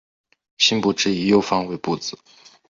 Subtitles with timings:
[0.57, 2.17] 辛部只以右方为部字。